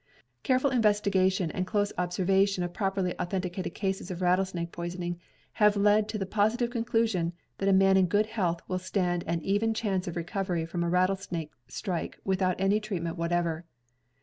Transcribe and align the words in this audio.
Careful 0.41 0.71
investigation 0.71 1.51
and 1.51 1.67
close 1.67 1.93
observation 1.95 2.63
of 2.63 2.73
properly 2.73 3.13
authenticated 3.19 3.75
cases 3.75 4.09
of 4.09 4.19
rattlesnake 4.19 4.71
poisoning 4.71 5.19
have 5.61 5.77
led 5.77 6.09
to 6.09 6.17
the 6.17 6.25
positive 6.25 6.71
conclusion 6.71 7.33
that 7.59 7.69
a 7.69 7.71
man 7.71 7.97
in 7.97 8.07
good 8.07 8.25
general 8.25 8.33
health 8.37 8.61
will 8.67 8.79
stand 8.79 9.23
an 9.27 9.43
even 9.43 9.75
chance 9.75 10.07
of 10.07 10.15
recovery 10.15 10.65
from 10.65 10.83
a 10.83 10.89
rattlesnake 10.89 11.51
strike 11.67 12.17
without 12.25 12.59
any 12.59 12.79
treatment 12.79 13.15
whatever. 13.15 13.63